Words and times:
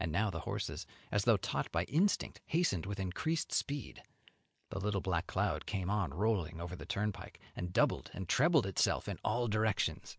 And 0.00 0.10
now 0.10 0.30
the 0.30 0.40
horses, 0.48 0.86
as 1.10 1.24
though 1.24 1.36
taught 1.36 1.70
by 1.70 1.84
instinct, 1.84 2.40
hastened 2.46 2.86
with 2.86 2.98
increased 2.98 3.52
speed. 3.52 4.02
The 4.70 4.78
little 4.80 5.02
black 5.02 5.26
cloud 5.26 5.66
came 5.66 5.90
on 5.90 6.14
rolling 6.14 6.58
over 6.58 6.74
the 6.74 6.86
turnpike, 6.86 7.38
and 7.54 7.70
doubled 7.70 8.10
and 8.14 8.26
trebled 8.26 8.64
itself 8.64 9.08
in 9.10 9.18
all 9.22 9.48
directions. 9.48 10.16